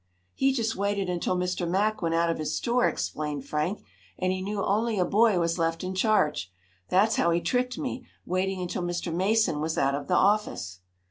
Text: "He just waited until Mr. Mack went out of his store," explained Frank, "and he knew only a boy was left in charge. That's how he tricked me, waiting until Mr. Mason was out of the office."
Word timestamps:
"He 0.33 0.51
just 0.51 0.75
waited 0.75 1.11
until 1.11 1.37
Mr. 1.37 1.69
Mack 1.69 2.01
went 2.01 2.15
out 2.15 2.27
of 2.31 2.39
his 2.39 2.55
store," 2.55 2.89
explained 2.89 3.45
Frank, 3.45 3.83
"and 4.17 4.31
he 4.31 4.41
knew 4.41 4.63
only 4.63 4.97
a 4.97 5.05
boy 5.05 5.37
was 5.37 5.59
left 5.59 5.83
in 5.83 5.93
charge. 5.93 6.51
That's 6.89 7.17
how 7.17 7.29
he 7.29 7.39
tricked 7.39 7.77
me, 7.77 8.07
waiting 8.25 8.59
until 8.63 8.81
Mr. 8.81 9.13
Mason 9.13 9.61
was 9.61 9.77
out 9.77 9.93
of 9.93 10.07
the 10.07 10.15
office." 10.15 10.79